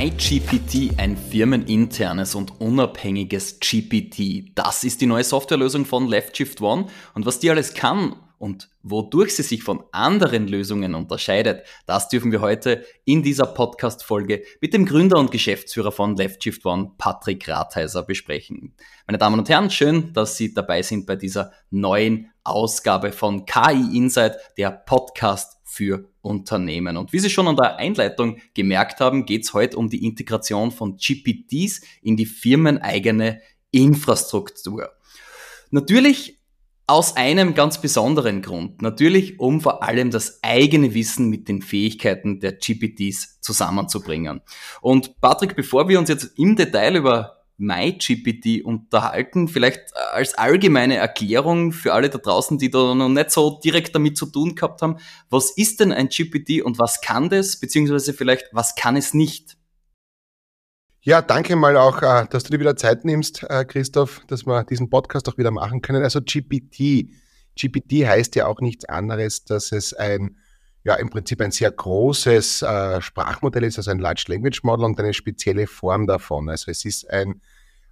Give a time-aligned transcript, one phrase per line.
[0.00, 4.50] MyGPT, ein firmeninternes und unabhängiges GPT.
[4.54, 6.86] Das ist die neue Softwarelösung von LeftShift One.
[7.12, 12.32] Und was die alles kann und wodurch sie sich von anderen Lösungen unterscheidet, das dürfen
[12.32, 18.02] wir heute in dieser Podcast-Folge mit dem Gründer und Geschäftsführer von LeftShift One, Patrick Rathheiser,
[18.02, 18.74] besprechen.
[19.06, 23.98] Meine Damen und Herren, schön, dass Sie dabei sind bei dieser neuen Ausgabe von KI
[23.98, 26.96] Insight, der Podcast für Unternehmen.
[26.96, 30.72] Und wie Sie schon an der Einleitung gemerkt haben, geht es heute um die Integration
[30.72, 34.90] von GPTs in die firmeneigene Infrastruktur.
[35.70, 36.40] Natürlich
[36.88, 38.82] aus einem ganz besonderen Grund.
[38.82, 44.40] Natürlich, um vor allem das eigene Wissen mit den Fähigkeiten der GPTs zusammenzubringen.
[44.80, 51.72] Und Patrick, bevor wir uns jetzt im Detail über MyGPT unterhalten, vielleicht als allgemeine Erklärung
[51.72, 54.96] für alle da draußen, die da noch nicht so direkt damit zu tun gehabt haben,
[55.28, 59.58] was ist denn ein GPT und was kann das, beziehungsweise vielleicht was kann es nicht?
[61.02, 64.64] Ja, danke mal auch, äh, dass du dir wieder Zeit nimmst, äh, Christoph, dass wir
[64.64, 66.02] diesen Podcast auch wieder machen können.
[66.02, 67.10] Also GPT.
[67.58, 70.36] GPT heißt ja auch nichts anderes, dass es ein,
[70.84, 74.98] ja, im Prinzip ein sehr großes äh, Sprachmodell ist, also ein Large Language Model und
[74.98, 76.48] eine spezielle Form davon.
[76.48, 77.40] Also es ist ein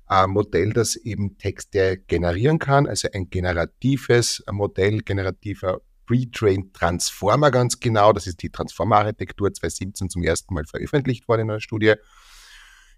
[0.08, 7.78] äh, Modell, das eben Texte generieren kann, also ein generatives Modell, generativer Pre-Trained Transformer ganz
[7.78, 8.14] genau.
[8.14, 11.94] Das ist die Transformer-Architektur 2017 zum ersten Mal veröffentlicht worden in einer Studie.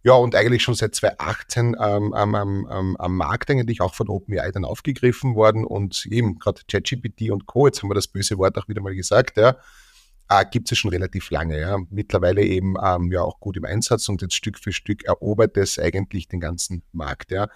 [0.02, 4.50] Ja, und eigentlich schon seit 2018 ähm, am, am, am Markt eigentlich auch von OpenAI
[4.50, 8.56] dann aufgegriffen worden und eben gerade ChatGPT und Co., jetzt haben wir das böse Wort
[8.56, 9.56] auch wieder mal gesagt, ja,
[10.31, 11.61] äh, gibt es schon relativ lange.
[11.61, 11.78] Ja.
[11.91, 15.78] Mittlerweile eben ähm, ja auch gut im Einsatz und jetzt Stück für Stück erobert es
[15.78, 17.33] eigentlich den ganzen Markt.
[17.33, 17.48] Ja.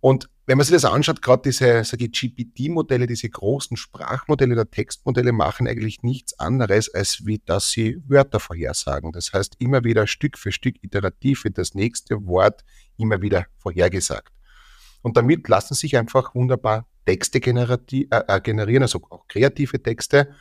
[0.00, 5.68] Und wenn man sich das anschaut, gerade diese GPT-Modelle, diese großen Sprachmodelle oder Textmodelle machen
[5.68, 9.12] eigentlich nichts anderes, als wie dass sie Wörter vorhersagen.
[9.12, 12.64] Das heißt, immer wieder Stück für Stück iterativ wird das nächste Wort
[12.96, 14.32] immer wieder vorhergesagt.
[15.02, 20.34] Und damit lassen sich einfach wunderbar Texte äh, äh, generieren, also auch kreative Texte.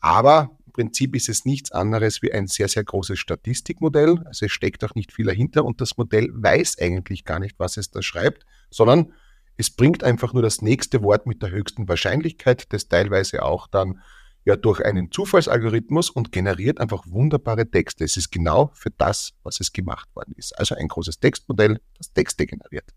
[0.00, 4.22] Aber Prinzip ist es nichts anderes wie ein sehr, sehr großes Statistikmodell.
[4.26, 7.78] Also es steckt auch nicht viel dahinter und das Modell weiß eigentlich gar nicht, was
[7.78, 9.14] es da schreibt, sondern
[9.56, 14.02] es bringt einfach nur das nächste Wort mit der höchsten Wahrscheinlichkeit, das teilweise auch dann
[14.44, 18.04] ja durch einen Zufallsalgorithmus und generiert einfach wunderbare Texte.
[18.04, 20.58] Es ist genau für das, was es gemacht worden ist.
[20.58, 22.92] Also ein großes Textmodell, das Texte generiert.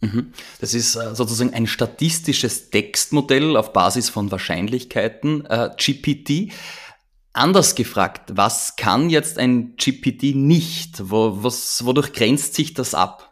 [0.00, 0.32] Mhm.
[0.60, 6.52] Das ist äh, sozusagen ein statistisches Textmodell auf Basis von Wahrscheinlichkeiten, äh, GPT.
[7.32, 11.10] Anders gefragt, was kann jetzt ein GPT nicht?
[11.10, 13.28] Wo, was, wodurch grenzt sich das ab?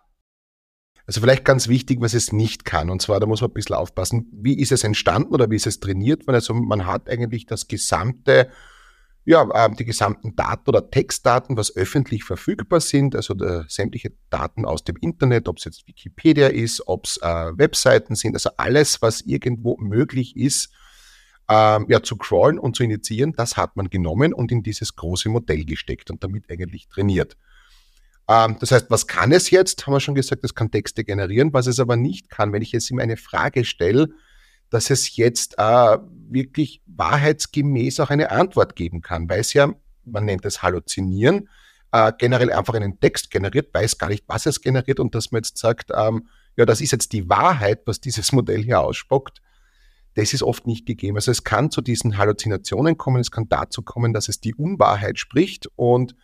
[1.06, 2.90] Also vielleicht ganz wichtig, was es nicht kann.
[2.90, 5.66] Und zwar, da muss man ein bisschen aufpassen, wie ist es entstanden oder wie ist
[5.66, 6.36] es trainiert worden?
[6.36, 8.50] Also man hat eigentlich das gesamte,
[9.24, 14.64] ja, ähm, die gesamten Daten oder Textdaten, was öffentlich verfügbar sind, also der, sämtliche Daten
[14.64, 19.00] aus dem Internet, ob es jetzt Wikipedia ist, ob es äh, Webseiten sind, also alles,
[19.00, 20.72] was irgendwo möglich ist,
[21.48, 25.28] ähm, ja, zu crawlen und zu initiieren, das hat man genommen und in dieses große
[25.28, 27.36] Modell gesteckt und damit eigentlich trainiert.
[28.28, 29.86] Ähm, das heißt, was kann es jetzt?
[29.86, 31.52] Haben wir schon gesagt, es kann Texte generieren.
[31.52, 34.08] Was es aber nicht kann, wenn ich jetzt ihm eine Frage stelle,
[34.70, 35.98] dass es jetzt äh,
[36.28, 39.72] wirklich wahrheitsgemäß auch eine Antwort geben kann, weil es ja,
[40.04, 41.48] man nennt es Halluzinieren,
[41.92, 45.40] äh, generell einfach einen Text generiert, weiß gar nicht, was es generiert und dass man
[45.40, 46.26] jetzt sagt, ähm,
[46.56, 49.40] ja, das ist jetzt die Wahrheit, was dieses Modell hier ausspuckt,
[50.16, 51.16] das ist oft nicht gegeben.
[51.16, 55.18] Also es kann zu diesen Halluzinationen kommen, es kann dazu kommen, dass es die Unwahrheit
[55.18, 56.16] spricht und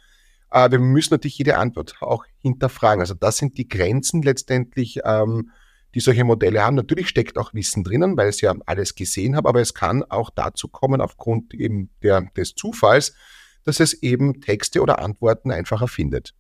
[0.51, 3.01] äh, wir müssen natürlich jede Antwort auch hinterfragen.
[3.01, 5.51] Also das sind die Grenzen letztendlich, ähm,
[5.95, 6.75] die solche Modelle haben.
[6.75, 10.31] Natürlich steckt auch Wissen drinnen, weil es ja alles gesehen habe, aber es kann auch
[10.31, 13.15] dazu kommen, aufgrund eben der, des Zufalls,
[13.65, 16.35] dass es eben Texte oder Antworten einfacher findet.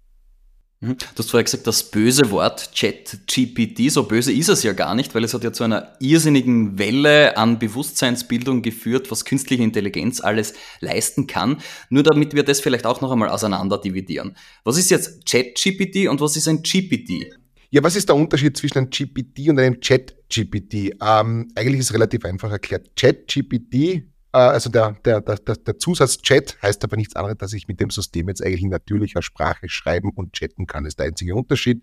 [0.83, 0.99] Mhm.
[0.99, 5.15] Du hast vorher gesagt, das böse Wort Chat-GPT, so böse ist es ja gar nicht,
[5.15, 10.55] weil es hat ja zu einer irrsinnigen Welle an Bewusstseinsbildung geführt, was künstliche Intelligenz alles
[10.81, 11.59] leisten kann.
[11.89, 14.37] Nur damit wir das vielleicht auch noch einmal auseinander dividieren.
[14.65, 17.33] Was ist jetzt Chat-GPT und was ist ein GPT?
[17.71, 20.97] Ja, was ist der Unterschied zwischen einem GPT und einem Chat-GPT?
[21.01, 22.91] Ähm, eigentlich ist es relativ einfach erklärt.
[22.97, 27.81] Chat-GPT also der, der, der, der Zusatz Chat heißt aber nichts anderes, dass ich mit
[27.81, 30.85] dem System jetzt eigentlich in natürlicher Sprache schreiben und chatten kann.
[30.85, 31.83] Das ist der einzige Unterschied.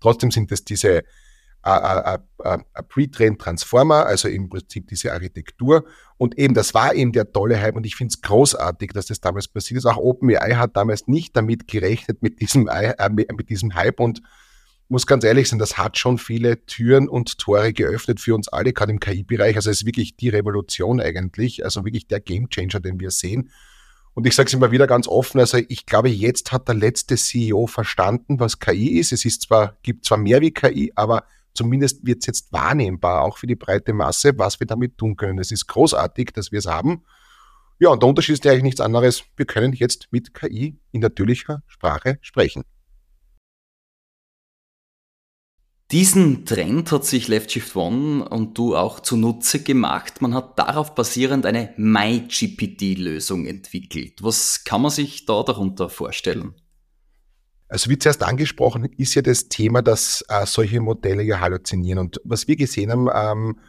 [0.00, 1.04] Trotzdem sind es diese
[1.66, 2.58] äh, äh,
[2.88, 5.84] Pre-Trained Transformer, also im Prinzip diese Architektur.
[6.16, 9.20] Und eben, das war eben der tolle Hype und ich finde es großartig, dass das
[9.20, 9.86] damals passiert ist.
[9.86, 14.22] Auch OpenAI hat damals nicht damit gerechnet, mit diesem, äh, mit diesem Hype und
[14.88, 18.72] muss ganz ehrlich sein, das hat schon viele Türen und Tore geöffnet für uns alle,
[18.72, 19.56] gerade im KI-Bereich.
[19.56, 23.50] Also es ist wirklich die Revolution eigentlich, also wirklich der Gamechanger, den wir sehen.
[24.14, 27.16] Und ich sage es immer wieder ganz offen, also ich glaube, jetzt hat der letzte
[27.16, 29.12] CEO verstanden, was KI ist.
[29.12, 33.38] Es ist zwar, gibt zwar mehr wie KI, aber zumindest wird es jetzt wahrnehmbar, auch
[33.38, 35.38] für die breite Masse, was wir damit tun können.
[35.38, 37.02] Es ist großartig, dass wir es haben.
[37.78, 39.24] Ja, und der Unterschied ist ja eigentlich nichts anderes.
[39.36, 42.62] Wir können jetzt mit KI in natürlicher Sprache sprechen.
[45.92, 50.20] Diesen Trend hat sich Left Shift One und du auch zunutze gemacht.
[50.20, 54.20] Man hat darauf basierend eine MyGPT-Lösung entwickelt.
[54.20, 56.54] Was kann man sich da darunter vorstellen?
[57.68, 62.00] Also wie zuerst angesprochen, ist ja das Thema, dass äh, solche Modelle ja halluzinieren.
[62.00, 63.60] Und was wir gesehen haben, ähm,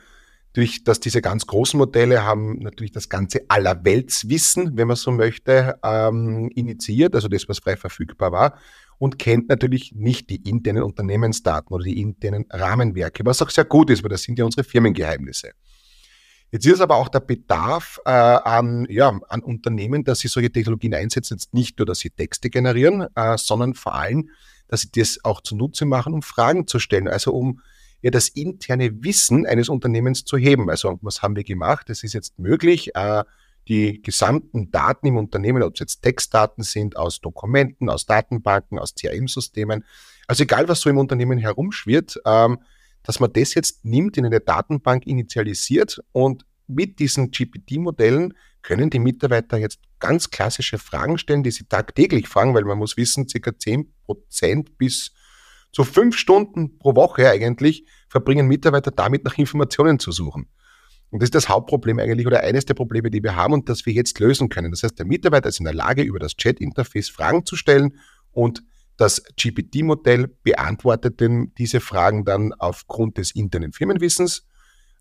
[0.53, 5.77] durch, dass diese ganz großen Modelle haben natürlich das ganze Allerweltswissen, wenn man so möchte,
[5.83, 8.57] ähm, initiiert, also das, was frei verfügbar war
[8.99, 13.89] und kennt natürlich nicht die internen Unternehmensdaten oder die internen Rahmenwerke, was auch sehr gut
[13.89, 15.51] ist, weil das sind ja unsere Firmengeheimnisse.
[16.49, 20.93] Jetzt ist aber auch der Bedarf äh, an, ja, an Unternehmen, dass sie solche Technologien
[20.93, 24.29] einsetzen, jetzt nicht nur, dass sie Texte generieren, äh, sondern vor allem,
[24.69, 27.61] dass sie das auch zunutze machen, um Fragen zu stellen, also um
[28.01, 30.69] ja das interne Wissen eines Unternehmens zu heben.
[30.69, 31.89] Also was haben wir gemacht?
[31.89, 33.23] Es ist jetzt möglich, äh,
[33.67, 38.95] die gesamten Daten im Unternehmen, ob es jetzt Textdaten sind, aus Dokumenten, aus Datenbanken, aus
[38.95, 39.83] CRM-Systemen,
[40.27, 42.59] also egal was so im Unternehmen herumschwirrt, ähm,
[43.03, 48.99] dass man das jetzt nimmt, in eine Datenbank initialisiert und mit diesen GPT-Modellen können die
[48.99, 53.51] Mitarbeiter jetzt ganz klassische Fragen stellen, die sie tagtäglich fragen, weil man muss wissen, circa
[53.51, 53.85] 10%
[54.77, 55.13] bis
[55.71, 60.49] zu fünf Stunden pro Woche eigentlich verbringen Mitarbeiter damit, nach Informationen zu suchen.
[61.09, 63.85] Und das ist das Hauptproblem eigentlich oder eines der Probleme, die wir haben und das
[63.85, 64.71] wir jetzt lösen können.
[64.71, 67.97] Das heißt, der Mitarbeiter ist in der Lage, über das Chat-Interface Fragen zu stellen
[68.31, 68.63] und
[68.97, 74.45] das GPT-Modell beantwortet denn diese Fragen dann aufgrund des internen Firmenwissens.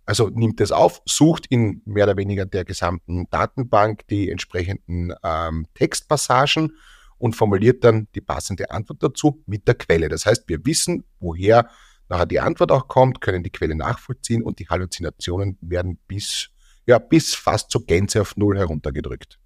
[0.05, 5.67] Also nimmt es auf, sucht in mehr oder weniger der gesamten Datenbank die entsprechenden ähm,
[5.75, 6.77] Textpassagen
[7.19, 10.09] und formuliert dann die passende Antwort dazu mit der Quelle.
[10.09, 11.69] Das heißt, wir wissen, woher
[12.09, 16.51] nachher die Antwort auch kommt, können die Quelle nachvollziehen und die Halluzinationen werden bis,
[16.87, 19.39] ja, bis fast zur Gänze auf Null heruntergedrückt.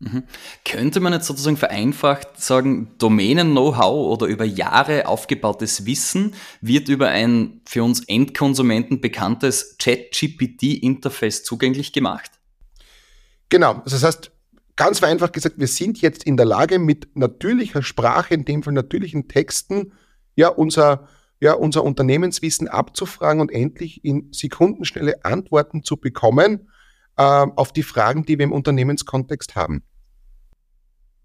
[0.00, 0.24] Mhm.
[0.64, 7.60] Könnte man jetzt sozusagen vereinfacht sagen, Domänen-Know-how oder über Jahre aufgebautes Wissen wird über ein
[7.64, 12.32] für uns Endkonsumenten bekanntes Chat-GPT-Interface zugänglich gemacht?
[13.48, 14.30] Genau, das heißt,
[14.76, 18.72] ganz vereinfacht gesagt, wir sind jetzt in der Lage, mit natürlicher Sprache, in dem Fall
[18.72, 19.92] natürlichen Texten,
[20.34, 21.08] ja, unser
[21.40, 26.70] ja, unser Unternehmenswissen abzufragen und endlich in Sekundenschnelle Antworten zu bekommen
[27.16, 29.82] äh, auf die Fragen, die wir im Unternehmenskontext haben.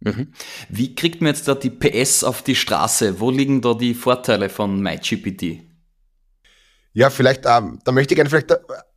[0.02, 0.34] Mhm.
[0.70, 3.20] Wie kriegt man jetzt da die PS auf die Straße?
[3.20, 5.62] Wo liegen da die Vorteile von MyGPT?
[6.94, 8.54] Ja, vielleicht, ähm, da möchte ich gerne vielleicht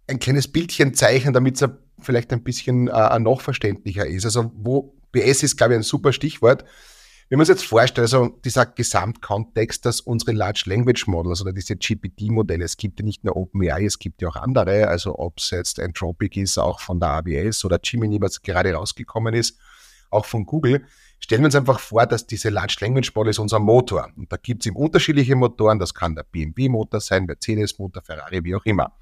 [0.07, 1.69] ein kleines Bildchen zeichnen, damit es
[2.01, 4.25] vielleicht ein bisschen äh, noch verständlicher ist.
[4.25, 6.65] Also, wo PS ist, glaube ich, ein super Stichwort.
[7.33, 11.77] Wenn man sich jetzt vorstellt, also dieser Gesamtkontext, dass unsere Large Language Models oder diese
[11.77, 15.49] GPT-Modelle, es gibt ja nicht nur OpenAI, es gibt ja auch andere, also ob es
[15.49, 19.59] jetzt Anthropic ist, auch von der AWS oder Gemini, was gerade rausgekommen ist,
[20.11, 20.85] auch von Google,
[21.21, 24.11] stellen wir uns einfach vor, dass diese Large Language Model ist unser Motor.
[24.15, 28.55] Und da gibt es eben unterschiedliche Motoren, das kann der BMW-Motor sein, Mercedes-Motor, Ferrari, wie
[28.57, 28.93] auch immer.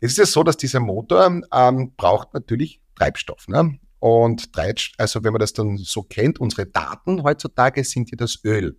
[0.00, 3.46] Es ist ja so, dass dieser Motor ähm, braucht natürlich Treibstoff.
[3.46, 3.78] Ne?
[4.02, 4.50] Und
[4.98, 8.76] also wenn man das dann so kennt, unsere Daten heutzutage sind ja das Öl.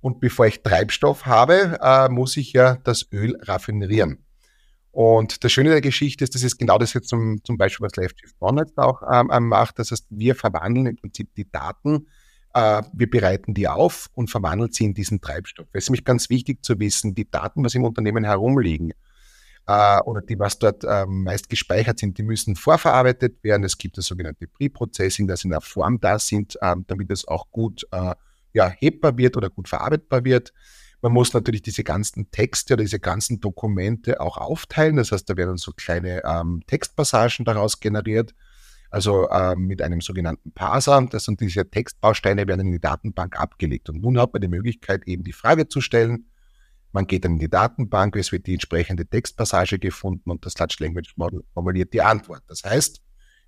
[0.00, 4.24] Und bevor ich Treibstoff habe, äh, muss ich ja das Öl raffinerieren.
[4.92, 7.96] Und das Schöne der Geschichte ist, das ist genau das jetzt zum, zum Beispiel, was
[7.96, 9.80] Left Shift One jetzt auch ähm, ähm, macht.
[9.80, 12.06] Das heißt, wir verwandeln im Prinzip die Daten,
[12.54, 15.66] äh, wir bereiten die auf und verwandeln sie in diesen Treibstoff.
[15.72, 18.92] Es ist nämlich ganz wichtig zu wissen, die Daten, was im Unternehmen herumliegen,
[19.66, 23.64] äh, oder die, was dort äh, meist gespeichert sind, die müssen vorverarbeitet werden.
[23.64, 27.50] Es gibt das sogenannte Pre-Processing, das in der Form da sind, äh, damit es auch
[27.50, 28.14] gut äh,
[28.52, 30.52] ja, hebbar wird oder gut verarbeitbar wird.
[31.02, 34.96] Man muss natürlich diese ganzen Texte oder diese ganzen Dokumente auch aufteilen.
[34.96, 38.34] Das heißt, da werden so kleine ähm, Textpassagen daraus generiert.
[38.90, 41.06] Also äh, mit einem sogenannten Parser.
[41.10, 43.90] Das sind diese Textbausteine werden in die Datenbank abgelegt.
[43.90, 46.26] Und nun hat man die Möglichkeit, eben die Frage zu stellen,
[46.94, 50.76] man geht dann in die Datenbank, es wird die entsprechende Textpassage gefunden und das Large
[50.78, 52.42] Language Model formuliert die Antwort.
[52.46, 53.02] Das heißt,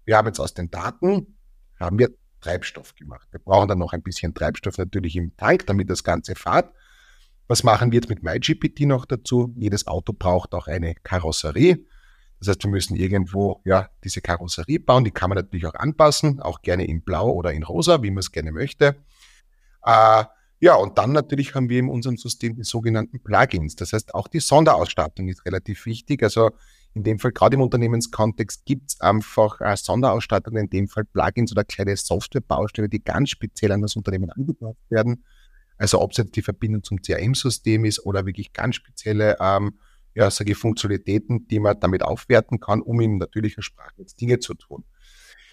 [0.04, 1.38] wir haben jetzt aus den Daten,
[1.78, 2.10] haben wir
[2.40, 3.28] Treibstoff gemacht.
[3.30, 6.74] Wir brauchen dann noch ein bisschen Treibstoff natürlich im Tank, damit das Ganze fährt.
[7.46, 9.54] Was machen wir jetzt mit MyGPT noch dazu?
[9.56, 11.86] Jedes Auto braucht auch eine Karosserie.
[12.40, 15.04] Das heißt, wir müssen irgendwo ja diese Karosserie bauen.
[15.04, 18.18] Die kann man natürlich auch anpassen, auch gerne in Blau oder in Rosa, wie man
[18.18, 18.96] es gerne möchte.
[19.84, 20.24] Äh,
[20.60, 23.76] ja, und dann natürlich haben wir in unserem System die sogenannten Plugins.
[23.76, 26.22] Das heißt, auch die Sonderausstattung ist relativ wichtig.
[26.22, 26.50] Also
[26.94, 31.52] In dem Fall, gerade im Unternehmenskontext, gibt es einfach äh, Sonderausstattungen, in dem Fall Plugins
[31.52, 35.22] oder kleine Softwarebausteine, die ganz speziell an das Unternehmen angepasst werden.
[35.76, 39.78] Also ob es jetzt die Verbindung zum CRM-System ist oder wirklich ganz spezielle ähm,
[40.14, 44.38] ja, sage ich, Funktionalitäten, die man damit aufwerten kann, um in natürlicher Sprache jetzt Dinge
[44.38, 44.84] zu tun.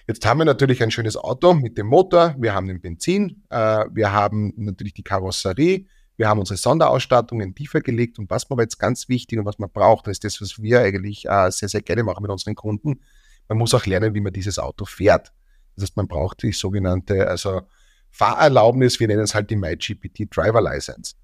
[0.07, 3.85] Jetzt haben wir natürlich ein schönes Auto mit dem Motor, wir haben den Benzin, äh,
[3.91, 5.85] wir haben natürlich die Karosserie,
[6.17, 9.71] wir haben unsere Sonderausstattungen tiefer gelegt und was man jetzt ganz wichtig und was man
[9.71, 12.99] braucht, ist das, was wir eigentlich äh, sehr, sehr gerne machen mit unseren Kunden.
[13.47, 15.31] Man muss auch lernen, wie man dieses Auto fährt.
[15.75, 17.61] Das heißt, man braucht die sogenannte, also
[18.11, 21.15] Fahrerlaubnis, wir nennen es halt die MyGPT Driver License.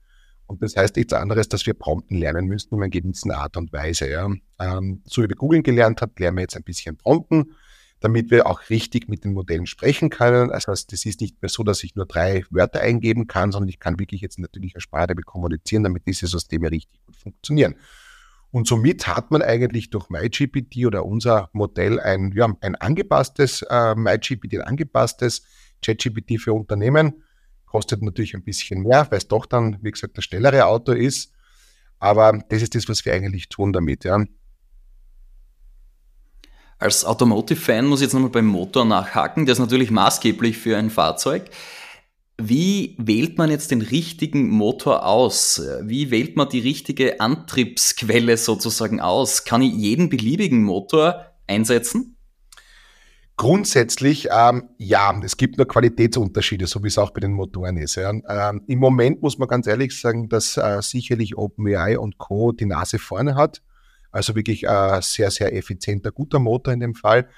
[0.47, 3.71] Und das heißt nichts anderes, dass wir Prompten lernen müssen in einer gewissen Art und
[3.71, 4.09] Weise.
[4.09, 4.27] Ja.
[4.59, 7.53] Ähm, so wie wir Googeln gelernt haben, lernen wir jetzt ein bisschen Prompten,
[7.99, 10.49] damit wir auch richtig mit den Modellen sprechen können.
[10.49, 13.69] Das heißt, das ist nicht mehr so, dass ich nur drei Wörter eingeben kann, sondern
[13.69, 17.75] ich kann wirklich jetzt natürlich eine Sprache kommunizieren, damit diese Systeme richtig gut funktionieren.
[18.51, 23.95] Und somit hat man eigentlich durch MyGPT oder unser Modell ein, ja, ein angepasstes äh,
[23.95, 25.43] MyGPT, ein angepasstes
[25.81, 27.23] ChatGPT für Unternehmen,
[27.69, 31.31] Kostet natürlich ein bisschen mehr, weil es doch dann, wie gesagt, das schnellere Auto ist.
[31.99, 34.05] Aber das ist das, was wir eigentlich tun damit.
[34.05, 34.23] Ja.
[36.79, 39.45] Als Automotive-Fan muss ich jetzt nochmal beim Motor nachhaken.
[39.45, 41.49] Der ist natürlich maßgeblich für ein Fahrzeug.
[42.41, 45.61] Wie wählt man jetzt den richtigen Motor aus?
[45.81, 49.43] Wie wählt man die richtige Antriebsquelle sozusagen aus?
[49.43, 52.15] Kann ich jeden beliebigen Motor einsetzen?
[53.35, 57.95] Grundsätzlich ähm, ja, es gibt nur Qualitätsunterschiede, so wie es auch bei den Motoren ist.
[57.95, 58.11] Ja.
[58.11, 62.53] Ähm, Im Moment muss man ganz ehrlich sagen, dass äh, sicherlich OpenAI und Co.
[62.53, 63.61] die Nase vorne hat.
[64.11, 67.29] Also wirklich äh, sehr, sehr effizienter, guter Motor in dem Fall.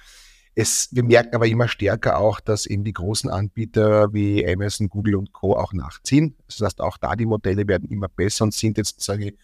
[0.54, 5.16] Es, wir merken aber immer stärker auch, dass eben die großen Anbieter wie Amazon, Google
[5.16, 5.56] und Co.
[5.56, 6.36] auch nachziehen.
[6.48, 9.38] Das heißt, auch da die Modelle werden immer besser und sind jetzt, sage ich,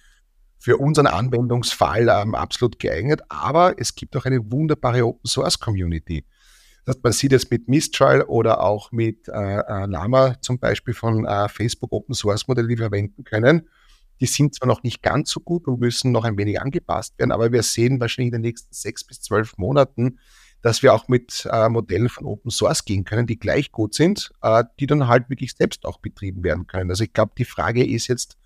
[0.60, 3.22] für unseren Anwendungsfall ähm, absolut geeignet.
[3.30, 6.26] Aber es gibt auch eine wunderbare Open Source Community.
[6.84, 11.26] Das man sieht es mit Mistral oder auch mit äh, äh, Lama zum Beispiel von
[11.26, 13.70] äh, Facebook Open Source Modelle, die wir verwenden können.
[14.20, 17.32] Die sind zwar noch nicht ganz so gut und müssen noch ein wenig angepasst werden,
[17.32, 20.20] aber wir sehen wahrscheinlich in den nächsten sechs bis zwölf Monaten,
[20.62, 24.32] dass wir auch mit äh, Modellen von Open Source gehen können, die gleich gut sind,
[24.42, 26.90] äh, die dann halt wirklich selbst auch betrieben werden können.
[26.90, 28.38] Also ich glaube, die Frage ist jetzt,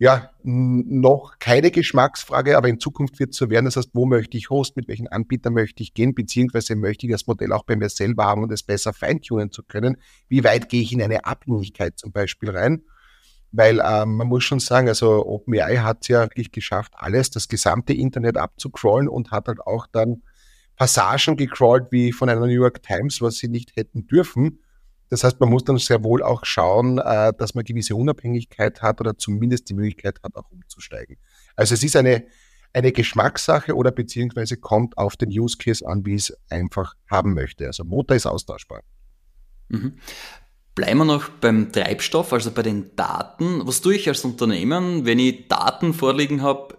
[0.00, 3.64] ja, noch keine Geschmacksfrage, aber in Zukunft wird es so werden.
[3.64, 7.12] Das heißt, wo möchte ich hosten, mit welchen Anbieter möchte ich gehen, beziehungsweise möchte ich
[7.12, 9.96] das Modell auch bei mir selber haben, um es besser feintunen zu können.
[10.28, 12.82] Wie weit gehe ich in eine Abhängigkeit zum Beispiel rein?
[13.50, 17.48] Weil ähm, man muss schon sagen, also OpenAI hat es ja wirklich geschafft, alles, das
[17.48, 20.22] gesamte Internet abzucrawlen und hat halt auch dann
[20.76, 24.60] Passagen gecrawlt wie von einer New York Times, was sie nicht hätten dürfen.
[25.08, 29.00] Das heißt, man muss dann sehr wohl auch schauen, äh, dass man gewisse Unabhängigkeit hat
[29.00, 31.16] oder zumindest die Möglichkeit hat, auch umzusteigen.
[31.56, 32.26] Also es ist eine,
[32.72, 37.66] eine Geschmackssache oder beziehungsweise kommt auf den Use Case an, wie es einfach haben möchte.
[37.66, 38.82] Also Motor ist austauschbar.
[39.68, 39.98] Mhm.
[40.78, 43.66] Bleiben wir noch beim Treibstoff, also bei den Daten.
[43.66, 46.78] Was tue ich als Unternehmen, wenn ich Daten vorliegen habe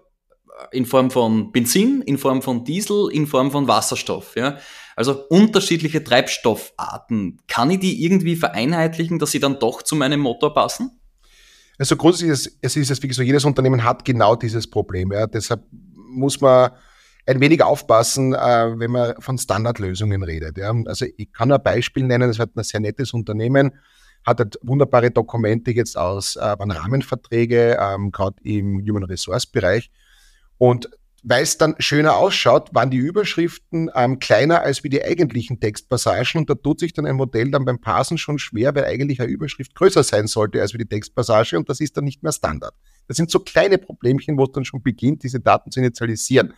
[0.71, 4.37] in Form von Benzin, in Form von Diesel, in Form von Wasserstoff?
[4.37, 4.57] Ja?
[4.95, 7.41] Also unterschiedliche Treibstoffarten.
[7.49, 11.01] Kann ich die irgendwie vereinheitlichen, dass sie dann doch zu meinem Motor passen?
[11.77, 15.11] Also grundsätzlich ist es, ist es wie gesagt, jedes Unternehmen hat genau dieses Problem.
[15.11, 15.27] Ja.
[15.27, 16.71] Deshalb muss man
[17.29, 20.57] ein wenig aufpassen, äh, wenn man von Standardlösungen redet.
[20.57, 20.73] Ja.
[20.85, 23.71] Also ich kann ein Beispiel nennen, das hat ein sehr nettes Unternehmen,
[24.25, 29.91] hat halt wunderbare Dokumente jetzt aus äh, Rahmenverträge, ähm, gerade im Human Resource Bereich.
[30.57, 30.89] Und
[31.21, 36.39] weil es dann schöner ausschaut, waren die Überschriften ähm, kleiner als wie die eigentlichen Textpassagen
[36.39, 39.29] und da tut sich dann ein Modell dann beim Parsen schon schwer, weil eigentlich eine
[39.29, 42.73] Überschrift größer sein sollte als wie die Textpassage und das ist dann nicht mehr Standard.
[43.07, 46.53] Das sind so kleine Problemchen, wo es dann schon beginnt, diese Daten zu initialisieren.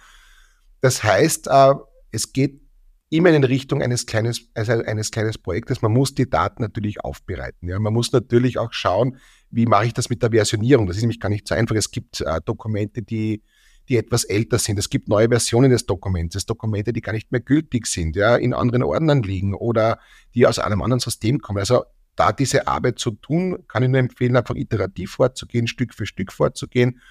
[0.82, 1.74] Das heißt, äh,
[2.12, 2.62] es geht
[3.10, 5.82] immer in Richtung eines kleines, also eines kleines Projektes.
[5.82, 7.70] Man muss die Daten natürlich aufbereiten.
[7.70, 7.80] Ja.
[7.80, 9.18] Man muss natürlich auch schauen,
[9.50, 10.88] wie mache ich das mit der Versionierung.
[10.88, 11.76] Das ist nämlich gar nicht so einfach.
[11.76, 13.44] Es gibt äh, Dokumente, die
[13.90, 14.80] die etwas älter sind.
[14.80, 18.54] Es gibt neue Versionen des Dokuments, Dokumente, die gar nicht mehr gültig sind, ja, in
[18.54, 20.00] anderen Ordnern liegen oder
[20.34, 21.60] die aus einem anderen System kommen.
[21.60, 21.84] Also
[22.16, 26.32] da diese Arbeit zu tun, kann ich nur empfehlen, einfach iterativ vorzugehen, Stück für Stück
[26.32, 27.02] vorzugehen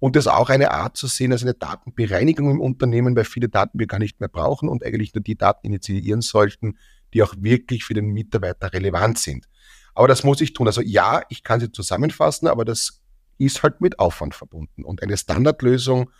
[0.00, 3.78] und das auch eine Art zu sehen als eine Datenbereinigung im Unternehmen, weil viele Daten
[3.78, 6.78] wir gar nicht mehr brauchen und eigentlich nur die Daten initiieren sollten,
[7.12, 9.46] die auch wirklich für den Mitarbeiter relevant sind.
[9.94, 10.66] Aber das muss ich tun.
[10.66, 13.02] Also ja, ich kann sie zusammenfassen, aber das
[13.38, 14.84] ist halt mit Aufwand verbunden.
[14.84, 16.10] Und eine Standardlösung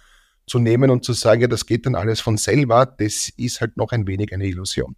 [0.46, 3.76] zu nehmen und zu sagen, ja, das geht dann alles von selber, das ist halt
[3.76, 4.96] noch ein wenig eine Illusion.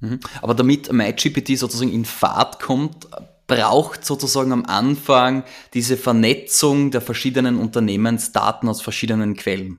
[0.00, 0.20] Mhm.
[0.42, 3.06] Aber damit MyGPT sozusagen in Fahrt kommt,
[3.46, 9.78] braucht sozusagen am Anfang diese Vernetzung der verschiedenen Unternehmensdaten aus verschiedenen Quellen.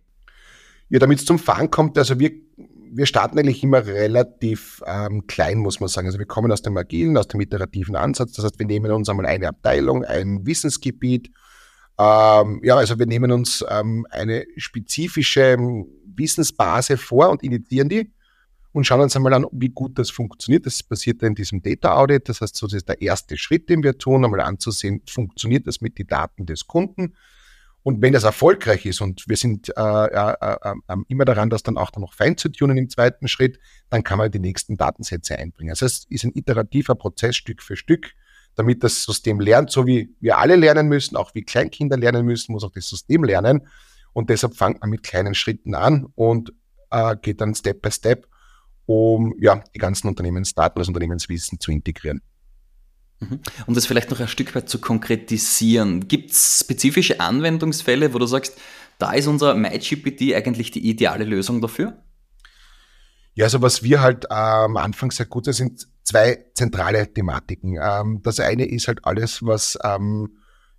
[0.90, 5.58] Ja, damit es zum Fahren kommt, also wir, wir starten eigentlich immer relativ ähm, klein,
[5.58, 6.08] muss man sagen.
[6.08, 8.34] Also wir kommen aus dem agilen, aus dem iterativen Ansatz.
[8.34, 11.30] Das heißt, wir nehmen uns einmal eine Abteilung, ein Wissensgebiet.
[12.00, 15.58] Ähm, ja, also wir nehmen uns ähm, eine spezifische
[16.16, 18.12] Wissensbase vor und initiieren die
[18.74, 20.66] und schauen uns einmal an, wie gut das funktioniert.
[20.66, 22.30] Das passiert in diesem Data Audit.
[22.30, 25.98] Das heißt, so ist der erste Schritt, den wir tun, einmal anzusehen, funktioniert das mit
[25.98, 27.14] den Daten des Kunden.
[27.88, 31.78] Und wenn das erfolgreich ist und wir sind äh, äh, äh, immer daran, das dann
[31.78, 33.60] auch noch fein zu tunen im zweiten Schritt,
[33.90, 35.70] dann kann man die nächsten Datensätze einbringen.
[35.70, 38.12] Also es ist ein iterativer Prozess Stück für Stück,
[38.56, 42.52] damit das System lernt, so wie wir alle lernen müssen, auch wie Kleinkinder lernen müssen,
[42.52, 43.68] muss auch das System lernen.
[44.12, 46.52] Und deshalb fängt man mit kleinen Schritten an und
[46.92, 48.28] äh, geht dann Step by Step,
[48.88, 52.22] um ja, die ganzen Unternehmensdaten, das Unternehmenswissen zu integrieren.
[53.20, 53.39] Mhm.
[53.67, 58.25] Um das vielleicht noch ein Stück weit zu konkretisieren, gibt es spezifische Anwendungsfälle, wo du
[58.25, 58.58] sagst,
[58.98, 62.01] da ist unser MyGPT eigentlich die ideale Lösung dafür?
[63.36, 67.77] Ja, also was wir halt äh, am Anfang sehr gut sind, sind zwei zentrale Thematiken.
[67.79, 70.38] Ähm, das eine ist halt alles, was ähm,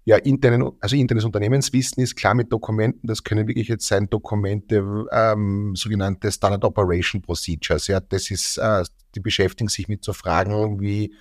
[0.09, 3.07] ja, internen, also internes Unternehmenswissen ist klar mit Dokumenten.
[3.07, 7.89] Das können wirklich jetzt sein Dokumente, ähm, sogenannte Standard Operation Procedures.
[7.89, 8.85] Ja, das ist, äh,
[9.15, 11.15] die beschäftigen sich mit so Fragen wie,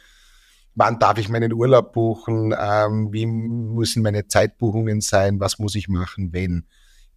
[0.74, 2.56] wann darf ich meinen Urlaub buchen?
[2.58, 5.42] Ähm, wie müssen meine Zeitbuchungen sein?
[5.42, 6.66] Was muss ich machen, wenn?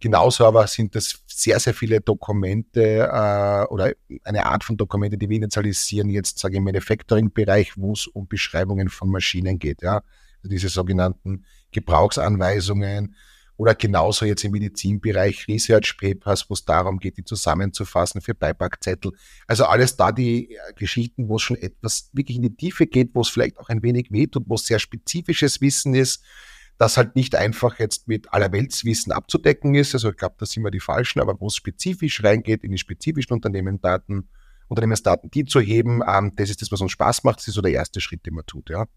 [0.01, 3.93] Genauso aber sind das sehr, sehr viele Dokumente äh, oder
[4.25, 8.27] eine Art von Dokumente, die wir initialisieren, jetzt sage ich im Manufacturing-Bereich, wo es um
[8.27, 9.81] Beschreibungen von Maschinen geht.
[9.81, 10.01] Ja?
[10.43, 13.15] Also diese sogenannten Gebrauchsanweisungen
[13.61, 19.11] oder genauso jetzt im Medizinbereich Research Papers, wo es darum geht, die zusammenzufassen für Beipackzettel.
[19.45, 23.11] Also alles da die äh, Geschichten, wo es schon etwas wirklich in die Tiefe geht,
[23.13, 26.23] wo es vielleicht auch ein wenig wehtut, wo es sehr spezifisches Wissen ist,
[26.79, 29.93] das halt nicht einfach jetzt mit allerweltswissen abzudecken ist.
[29.93, 32.79] Also ich glaube, das sind wir die Falschen, aber wo es spezifisch reingeht in die
[32.79, 34.27] spezifischen Unternehmensdaten,
[34.69, 37.37] Unternehmensdaten, die zu heben, ähm, das ist das, was uns Spaß macht.
[37.37, 38.87] Das ist so der erste Schritt, den man tut, ja.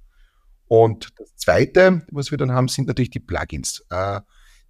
[0.66, 3.84] Und das Zweite, was wir dann haben, sind natürlich die Plugins.
[3.90, 4.20] Äh,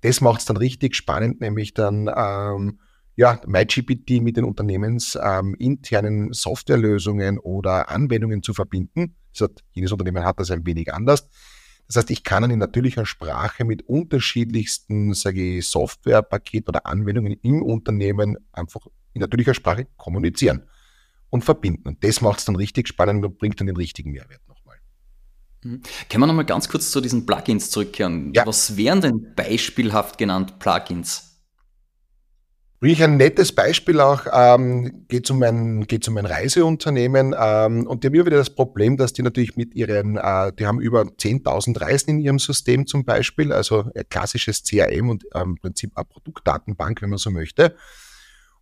[0.00, 2.80] das macht es dann richtig spannend, nämlich dann ähm,
[3.16, 9.16] ja, MyGPT mit den unternehmensinternen ähm, Softwarelösungen oder Anwendungen zu verbinden.
[9.32, 11.28] Das hat, jedes Unternehmen hat das ein wenig anders.
[11.86, 17.62] Das heißt, ich kann in natürlicher Sprache mit unterschiedlichsten, sage ich, Softwarepaket oder Anwendungen im
[17.62, 20.64] Unternehmen einfach in natürlicher Sprache kommunizieren
[21.30, 21.88] und verbinden.
[21.88, 24.53] Und das macht es dann richtig spannend und bringt dann den richtigen Mehrwert noch.
[25.64, 28.32] Können wir nochmal ganz kurz zu diesen Plugins zurückkehren?
[28.34, 28.46] Ja.
[28.46, 31.34] Was wären denn beispielhaft genannt Plugins?
[32.80, 38.02] Wirklich ein nettes Beispiel auch, ähm, geht um ein, geht um ein Reiseunternehmen ähm, und
[38.02, 41.00] die haben immer wieder das Problem, dass die natürlich mit ihren, äh, die haben über
[41.00, 45.92] 10.000 Reisen in ihrem System zum Beispiel, also ein klassisches CRM und ähm, im Prinzip
[45.96, 47.74] eine Produktdatenbank, wenn man so möchte.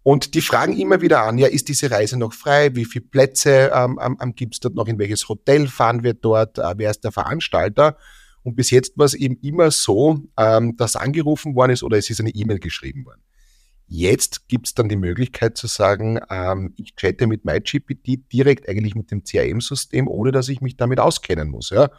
[0.02, 2.74] Und die fragen immer wieder an, ja, ist diese Reise noch frei?
[2.74, 4.88] Wie viele Plätze ähm, ähm, gibt es dort noch?
[4.88, 6.58] In welches Hotel fahren wir dort?
[6.58, 7.96] Äh, wer ist der Veranstalter?
[8.42, 12.10] Und bis jetzt war es eben immer so, ähm, dass angerufen worden ist oder es
[12.10, 13.22] ist eine E-Mail geschrieben worden.
[13.86, 18.94] Jetzt gibt es dann die Möglichkeit zu sagen, ähm, ich chatte mit MyGPT direkt eigentlich
[18.94, 21.70] mit dem CRM-System, ohne dass ich mich damit auskennen muss.
[21.70, 21.90] Ja?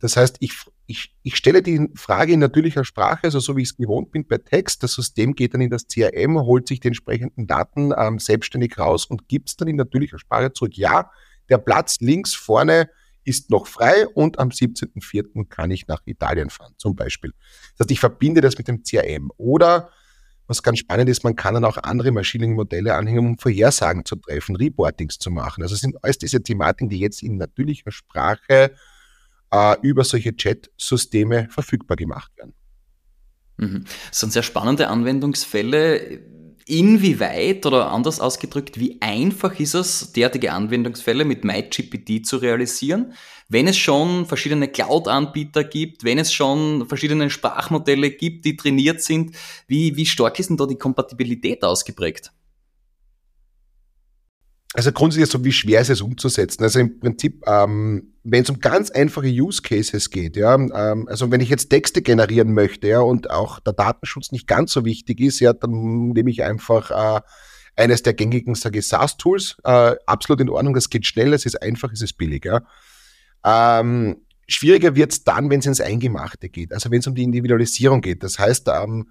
[0.00, 0.52] Das heißt, ich,
[0.86, 4.26] ich, ich stelle die Frage in natürlicher Sprache, also so wie ich es gewohnt bin
[4.26, 4.82] bei Text.
[4.82, 9.06] Das System geht dann in das CRM, holt sich die entsprechenden Daten ähm, selbstständig raus
[9.06, 10.76] und gibt es dann in natürlicher Sprache zurück.
[10.76, 11.10] Ja,
[11.48, 12.90] der Platz links vorne
[13.24, 15.48] ist noch frei und am 17.04.
[15.48, 17.32] kann ich nach Italien fahren, zum Beispiel.
[17.72, 19.30] Das heißt, ich verbinde das mit dem CRM.
[19.38, 19.88] Oder
[20.46, 24.56] was ganz spannend ist, man kann dann auch andere Maschinenmodelle anhängen, um Vorhersagen zu treffen,
[24.56, 25.62] Reportings zu machen.
[25.62, 28.74] Also es sind alles diese Thematiken, die jetzt in natürlicher Sprache
[29.54, 32.54] äh, über solche Chat-Systeme verfügbar gemacht werden.
[33.56, 33.84] Mhm.
[34.08, 36.20] Das sind sehr spannende Anwendungsfälle.
[36.66, 43.12] Inwieweit oder anders ausgedrückt, wie einfach ist es, derartige Anwendungsfälle mit MyGPT zu realisieren,
[43.50, 49.36] wenn es schon verschiedene Cloud-Anbieter gibt, wenn es schon verschiedene Sprachmodelle gibt, die trainiert sind,
[49.66, 52.32] wie, wie stark ist denn da die Kompatibilität ausgeprägt?
[54.76, 56.64] Also grundsätzlich so, wie schwer ist es umzusetzen?
[56.64, 61.30] Also im Prinzip, ähm, wenn es um ganz einfache Use Cases geht, ja, ähm, also
[61.30, 65.20] wenn ich jetzt Texte generieren möchte, ja, und auch der Datenschutz nicht ganz so wichtig
[65.20, 67.20] ist, ja, dann nehme ich einfach äh,
[67.76, 71.92] eines der gängigen, sage SaaS-Tools, äh, absolut in Ordnung, das geht schnell, es ist einfach,
[71.92, 72.62] es ist billig, ja.
[73.44, 74.16] Ähm,
[74.48, 78.00] schwieriger wird es dann, wenn es ins Eingemachte geht, also wenn es um die Individualisierung
[78.00, 78.24] geht.
[78.24, 79.06] Das heißt, ähm,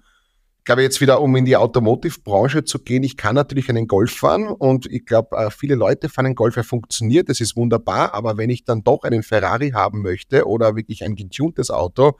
[0.64, 4.48] glaube jetzt wieder, um in die Automotive-Branche zu gehen, ich kann natürlich einen Golf fahren
[4.48, 8.36] und ich glaube, äh, viele Leute fahren einen Golf, er funktioniert, das ist wunderbar, aber
[8.36, 12.18] wenn ich dann doch einen Ferrari haben möchte oder wirklich ein getuntes Auto,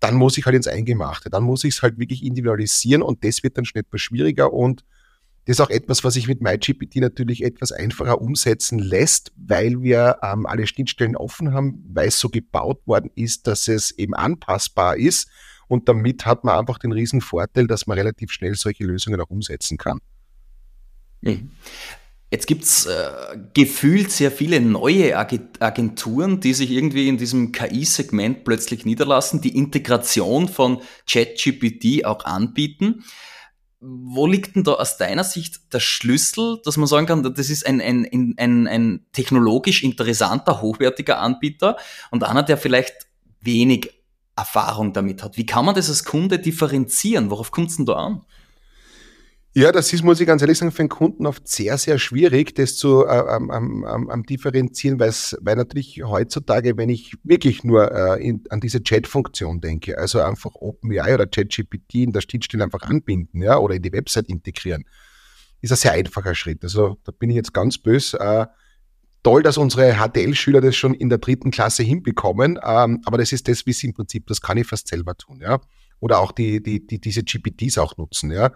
[0.00, 1.28] dann muss ich halt ins Eingemachte.
[1.30, 4.84] Dann muss ich es halt wirklich individualisieren und das wird dann schon etwas schwieriger und
[5.46, 10.18] das ist auch etwas, was sich mit MyGPT natürlich etwas einfacher umsetzen lässt, weil wir
[10.22, 14.96] ähm, alle Schnittstellen offen haben, weil es so gebaut worden ist, dass es eben anpassbar
[14.96, 15.28] ist.
[15.70, 19.30] Und damit hat man einfach den riesen Vorteil, dass man relativ schnell solche Lösungen auch
[19.30, 20.00] umsetzen kann.
[21.20, 21.52] Mhm.
[22.32, 28.84] Jetzt gibt's äh, gefühlt sehr viele neue Agenturen, die sich irgendwie in diesem KI-Segment plötzlich
[28.84, 33.04] niederlassen, die Integration von ChatGPT auch anbieten.
[33.78, 37.64] Wo liegt denn da aus deiner Sicht der Schlüssel, dass man sagen kann, das ist
[37.64, 41.76] ein, ein, ein, ein technologisch interessanter, hochwertiger Anbieter
[42.10, 43.06] und einer, der vielleicht
[43.40, 43.99] wenig
[44.40, 45.36] Erfahrung damit hat?
[45.36, 47.30] Wie kann man das als Kunde differenzieren?
[47.30, 48.22] Worauf kommt es denn da an?
[49.52, 52.54] Ja, das ist, muss ich ganz ehrlich sagen, für den Kunden oft sehr, sehr schwierig,
[52.54, 58.24] das zu äh, ähm, ähm, ähm, differenzieren, weil natürlich heutzutage, wenn ich wirklich nur äh,
[58.24, 63.42] in, an diese Chat-Funktion denke, also einfach OpenAI oder ChatGPT in der Schnittstelle einfach anbinden,
[63.42, 64.84] ja, oder in die Website integrieren,
[65.62, 66.62] ist ein sehr einfacher Schritt.
[66.62, 68.20] Also da bin ich jetzt ganz böse.
[68.20, 68.46] Äh,
[69.22, 73.48] toll, dass unsere HTL-Schüler das schon in der dritten Klasse hinbekommen, ähm, aber das ist
[73.48, 75.60] das, wie sie im Prinzip, das kann ich fast selber tun, ja.
[76.00, 78.52] Oder auch die, die, die diese GPTs auch nutzen, ja.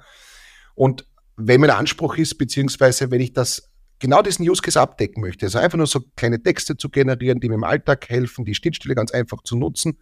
[0.74, 5.46] Und wenn mein Anspruch ist, beziehungsweise wenn ich das genau diesen Use Case abdecken möchte,
[5.46, 8.94] also einfach nur so kleine Texte zu generieren, die mir im Alltag helfen, die Schnittstelle
[8.94, 9.98] ganz einfach zu nutzen,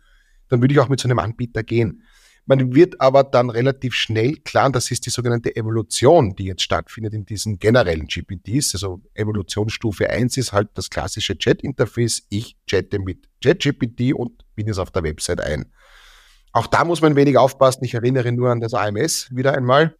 [0.48, 2.02] dann würde ich auch mit so einem Anbieter gehen.
[2.44, 7.14] Man wird aber dann relativ schnell klar, das ist die sogenannte Evolution, die jetzt stattfindet
[7.14, 8.74] in diesen generellen GPTs.
[8.74, 12.26] Also Evolutionsstufe 1 ist halt das klassische Chat-Interface.
[12.30, 15.72] Ich chatte mit ChatGPT und bin jetzt auf der Website ein.
[16.52, 17.84] Auch da muss man wenig aufpassen.
[17.84, 19.96] Ich erinnere nur an das AMS wieder einmal.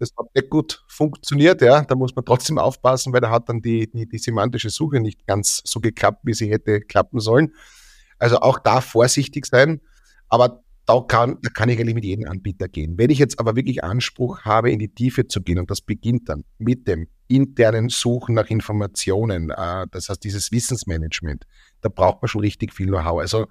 [0.00, 1.82] Das hat nicht gut funktioniert, ja.
[1.82, 5.26] Da muss man trotzdem aufpassen, weil da hat dann die, die, die semantische Suche nicht
[5.26, 7.54] ganz so geklappt, wie sie hätte klappen sollen.
[8.18, 9.80] Also auch da vorsichtig sein.
[10.28, 12.96] Aber da kann, da kann ich eigentlich mit jedem Anbieter gehen.
[12.96, 16.30] Wenn ich jetzt aber wirklich Anspruch habe, in die Tiefe zu gehen, und das beginnt
[16.30, 21.44] dann mit dem internen Suchen nach Informationen, äh, das heißt dieses Wissensmanagement,
[21.82, 23.20] da braucht man schon richtig viel Know-how.
[23.20, 23.48] Also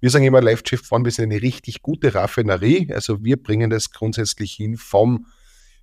[0.00, 2.92] wir sagen immer, Left Shift One, wir sind eine richtig gute Raffinerie.
[2.92, 5.26] Also wir bringen das grundsätzlich hin vom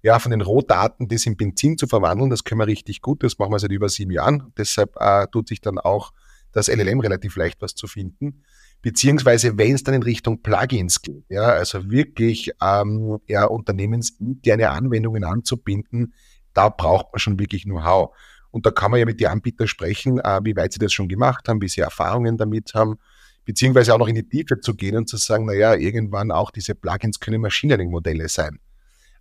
[0.04, 3.24] ja, von den Rohdaten das in Benzin zu verwandeln, das können wir richtig gut.
[3.24, 4.54] Das machen wir seit über sieben Jahren.
[4.58, 6.12] Deshalb äh, tut sich dann auch
[6.52, 8.44] das LLM relativ leicht was zu finden.
[8.88, 15.26] Beziehungsweise, wenn es dann in Richtung Plugins geht, ja, also wirklich ähm, ja, unternehmensinterne Anwendungen
[15.26, 16.14] anzubinden,
[16.54, 18.16] da braucht man schon wirklich Know-how.
[18.50, 21.10] Und da kann man ja mit den Anbietern sprechen, äh, wie weit sie das schon
[21.10, 22.98] gemacht haben, wie sie Erfahrungen damit haben,
[23.44, 26.74] beziehungsweise auch noch in die Tiefe zu gehen und zu sagen, naja, irgendwann auch diese
[26.74, 28.58] Plugins können Machine Learning Modelle sein.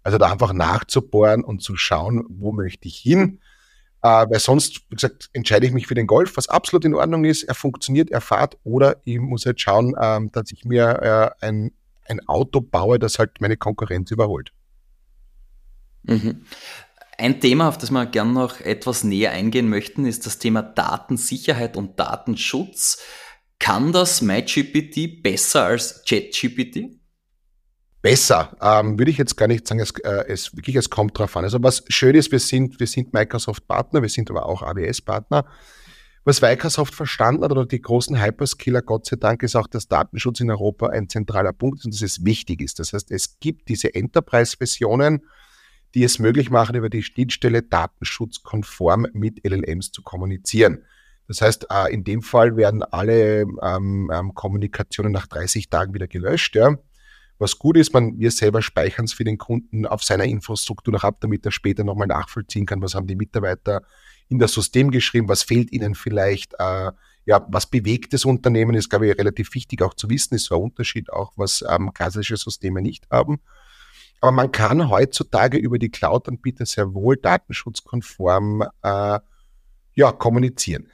[0.05, 3.41] Also da einfach nachzubohren und zu schauen, wo möchte ich hin.
[4.03, 7.25] Äh, weil sonst, wie gesagt, entscheide ich mich für den Golf, was absolut in Ordnung
[7.25, 7.45] ist.
[7.45, 8.57] Er funktioniert, er fährt.
[8.65, 11.73] Oder ich muss halt schauen, ähm, dass ich mir äh, ein,
[12.09, 14.53] ein Auto baue, das halt meine Konkurrenz überholt.
[16.05, 16.43] Mhm.
[17.19, 21.77] Ein Thema, auf das wir gerne noch etwas näher eingehen möchten, ist das Thema Datensicherheit
[21.77, 23.03] und Datenschutz.
[23.59, 26.91] Kann das MyGPT besser als ChatGPT?
[28.03, 31.37] Besser, ähm, würde ich jetzt gar nicht sagen, es, äh, es wirklich, es kommt drauf
[31.37, 31.45] an.
[31.45, 35.45] Also was schön ist, wir sind, wir sind Microsoft-Partner, wir sind aber auch AWS-Partner.
[36.25, 40.41] Was Microsoft verstanden hat oder die großen Hyperskiller, Gott sei Dank, ist auch, dass Datenschutz
[40.41, 42.81] in Europa ein zentraler Punkt ist und dass es wichtig ist.
[42.81, 45.23] Das heißt, es gibt diese Enterprise-Versionen,
[45.95, 50.83] die es möglich machen, über die Schnittstelle datenschutzkonform mit LLMs zu kommunizieren.
[51.29, 56.09] Das heißt, äh, in dem Fall werden alle ähm, ähm, Kommunikationen nach 30 Tagen wieder
[56.09, 56.57] gelöscht.
[56.57, 56.77] Ja.
[57.39, 61.05] Was gut ist, man, wir selber speichern es für den Kunden auf seiner Infrastruktur noch
[61.05, 63.83] ab, damit er später nochmal nachvollziehen kann, was haben die Mitarbeiter
[64.29, 66.91] in das System geschrieben, was fehlt ihnen vielleicht, äh,
[67.27, 70.57] ja, was bewegt das Unternehmen, ist, glaube ich, relativ wichtig auch zu wissen, ist so
[70.57, 73.41] ein Unterschied auch, was ähm, klassische Systeme nicht haben.
[74.21, 79.19] Aber man kann heutzutage über die Cloud-Anbieter sehr wohl datenschutzkonform äh,
[79.95, 80.89] ja, kommunizieren.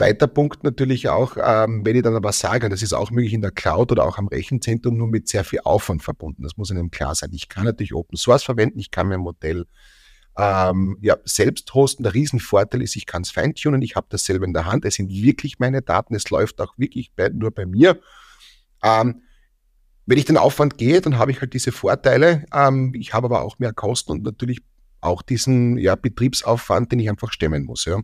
[0.00, 3.42] Zweiter Punkt natürlich auch, ähm, wenn ich dann aber sage, das ist auch möglich in
[3.42, 6.42] der Cloud oder auch am Rechenzentrum, nur mit sehr viel Aufwand verbunden.
[6.42, 7.28] Das muss einem klar sein.
[7.34, 9.66] Ich kann natürlich Open Source verwenden, ich kann mein Modell
[10.38, 12.02] ähm, ja, selbst hosten.
[12.02, 14.86] Der Riesenvorteil ist, ich kann es feintunen, ich habe das selber in der Hand.
[14.86, 18.00] Es sind wirklich meine Daten, es läuft auch wirklich bei, nur bei mir.
[18.82, 19.20] Ähm,
[20.06, 22.46] wenn ich den Aufwand gehe, dann habe ich halt diese Vorteile.
[22.54, 24.62] Ähm, ich habe aber auch mehr Kosten und natürlich
[25.02, 27.84] auch diesen ja, Betriebsaufwand, den ich einfach stemmen muss.
[27.84, 28.00] Ja.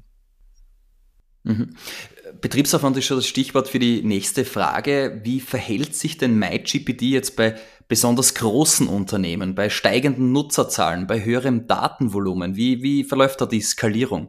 [1.47, 1.77] Mhm.
[2.41, 5.21] Betriebsaufwand ist schon das Stichwort für die nächste Frage.
[5.23, 7.55] Wie verhält sich denn MyGPT jetzt bei
[7.89, 12.57] besonders großen Unternehmen, bei steigenden Nutzerzahlen, bei höherem Datenvolumen?
[12.57, 14.29] Wie, wie verläuft da die Skalierung?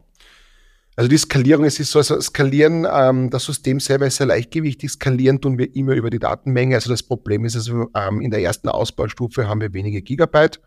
[0.94, 4.90] Also die Skalierung, es ist so, also skalieren, ähm, das System selber ist sehr leichtgewichtig,
[4.90, 6.74] skalieren tun wir immer über die Datenmenge.
[6.76, 10.60] Also das Problem ist also, ähm, in der ersten Ausbaustufe haben wir wenige Gigabyte.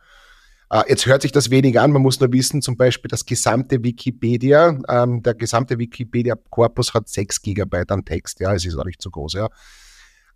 [0.71, 3.83] Äh, jetzt hört sich das wenig an, man muss nur wissen, zum Beispiel das gesamte
[3.83, 9.01] Wikipedia, ähm, der gesamte Wikipedia-Korpus hat sechs Gigabyte an Text, ja, es ist auch nicht
[9.01, 9.49] so groß, ja.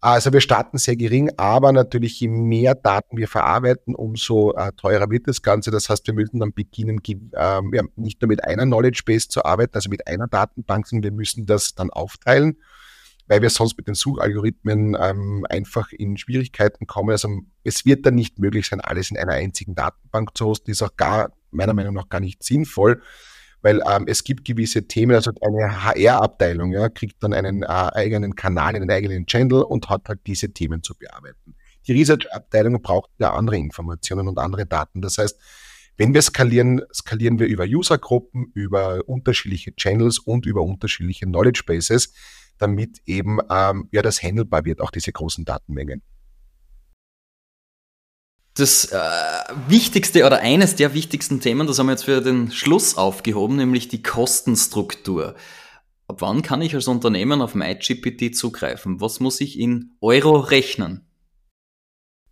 [0.02, 5.10] Also wir starten sehr gering, aber natürlich je mehr Daten wir verarbeiten, umso äh, teurer
[5.10, 5.72] wird das Ganze.
[5.72, 9.44] Das heißt, wir müssen dann beginnen, ähm, ja, nicht nur mit einer Knowledge Base zu
[9.46, 12.58] arbeiten, also mit einer Datenbank, sondern wir müssen das dann aufteilen,
[13.28, 17.12] weil wir sonst mit den Suchalgorithmen ähm, einfach in Schwierigkeiten kommen.
[17.12, 17.30] Also
[17.64, 20.72] es wird dann nicht möglich sein, alles in einer einzigen Datenbank zu hosten.
[20.72, 23.02] Ist auch gar, meiner Meinung nach, gar nicht sinnvoll
[23.66, 28.36] weil ähm, es gibt gewisse Themen, also eine HR-Abteilung ja, kriegt dann einen äh, eigenen
[28.36, 31.56] Kanal, einen eigenen Channel und hat halt diese Themen zu bearbeiten.
[31.88, 35.02] Die Research-Abteilung braucht ja andere Informationen und andere Daten.
[35.02, 35.40] Das heißt,
[35.98, 42.14] wenn wir skalieren, skalieren wir über Usergruppen, über unterschiedliche Channels und über unterschiedliche Knowledge Bases,
[42.58, 46.02] damit eben ähm, ja das handelbar wird, auch diese großen Datenmengen
[48.56, 48.98] das äh,
[49.68, 53.90] wichtigste oder eines der wichtigsten Themen, das haben wir jetzt für den Schluss aufgehoben, nämlich
[53.90, 55.36] die Kostenstruktur.
[56.08, 59.02] Ab wann kann ich als Unternehmen auf MyGPT zugreifen?
[59.02, 61.06] Was muss ich in Euro rechnen?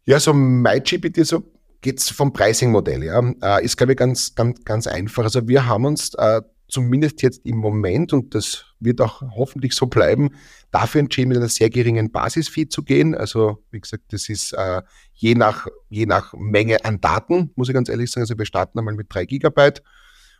[0.05, 1.43] Ja, so MyGPT, so
[1.81, 3.19] geht's vom Pricing-Modell, ja.
[3.41, 5.23] Äh, ist, glaube ich, ganz, ganz, ganz einfach.
[5.23, 9.87] Also wir haben uns äh, zumindest jetzt im Moment, und das wird auch hoffentlich so
[9.87, 10.31] bleiben,
[10.71, 13.15] dafür entschieden, mit einer sehr geringen Basisfee zu gehen.
[13.15, 14.81] Also, wie gesagt, das ist äh,
[15.13, 18.23] je, nach, je nach Menge an Daten, muss ich ganz ehrlich sagen.
[18.23, 19.83] Also, wir starten einmal mit drei Gigabyte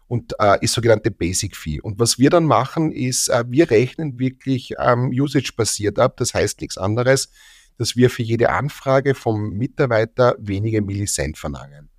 [0.07, 1.81] und äh, ist sogenannte Basic Fee.
[1.81, 6.17] Und was wir dann machen, ist, äh, wir rechnen wirklich ähm, usage-basiert ab.
[6.17, 7.29] Das heißt nichts anderes,
[7.77, 11.89] dass wir für jede Anfrage vom Mitarbeiter wenige Millicent verlangen.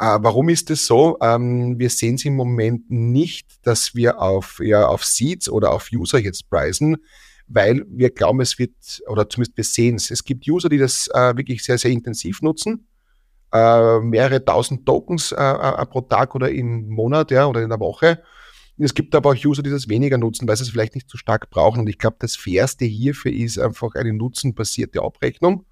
[0.00, 1.18] Äh, warum ist es so?
[1.20, 5.88] Ähm, wir sehen es im Moment nicht, dass wir auf, ja, auf Seeds oder auf
[5.92, 6.96] User jetzt preisen,
[7.48, 8.72] weil wir glauben, es wird,
[9.08, 12.40] oder zumindest wir sehen es, es gibt User, die das äh, wirklich sehr, sehr intensiv
[12.40, 12.86] nutzen.
[13.52, 17.80] Äh, mehrere tausend Tokens äh, äh pro Tag oder im Monat ja, oder in der
[17.80, 18.22] Woche.
[18.78, 21.18] Es gibt aber auch User, die das weniger nutzen, weil sie es vielleicht nicht so
[21.18, 21.80] stark brauchen.
[21.80, 25.66] Und ich glaube, das Fairste hierfür ist einfach eine nutzenbasierte Abrechnung.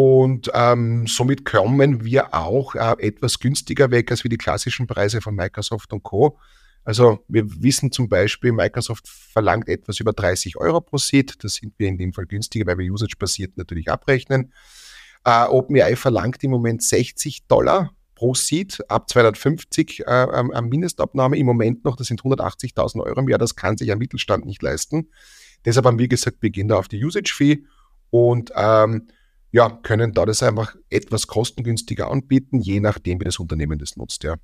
[0.00, 5.20] Und ähm, somit kommen wir auch äh, etwas günstiger weg als wie die klassischen Preise
[5.20, 6.38] von Microsoft und Co.
[6.84, 11.42] Also wir wissen zum Beispiel, Microsoft verlangt etwas über 30 Euro pro Seed.
[11.42, 14.52] Das sind wir in dem Fall günstiger, weil wir usage-basiert natürlich abrechnen.
[15.24, 21.46] Äh, OpenAI verlangt im Moment 60 Dollar pro Seed, ab 250 äh, am Mindestabnahme im
[21.46, 21.96] Moment noch.
[21.96, 23.40] Das sind 180.000 Euro im Jahr.
[23.40, 25.08] Das kann sich ein Mittelstand nicht leisten.
[25.64, 27.64] Deshalb haben wir gesagt, wir gehen da auf die Usage-Fee
[28.10, 29.08] und ähm,
[29.50, 34.24] ja, können da das einfach etwas kostengünstiger anbieten, je nachdem, wie das Unternehmen das nutzt,
[34.24, 34.36] ja.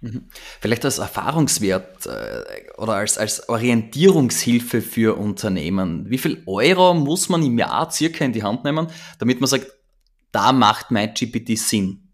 [0.00, 0.24] Mhm.
[0.60, 6.10] Vielleicht als Erfahrungswert äh, oder als, als Orientierungshilfe für Unternehmen.
[6.10, 8.88] Wie viel Euro muss man im Jahr circa in die Hand nehmen,
[9.20, 9.68] damit man sagt,
[10.32, 12.08] da macht MyGPT Sinn?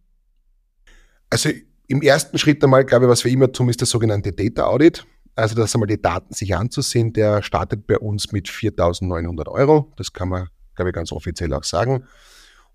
[1.30, 1.50] Also
[1.86, 5.06] im ersten Schritt einmal, glaube ich, was wir immer tun, ist der sogenannte Data Audit.
[5.34, 9.92] Also, dass einmal die Daten sich anzusehen, der startet bei uns mit 4.900 Euro.
[9.96, 12.04] Das kann man glaube ich, ganz offiziell auch sagen.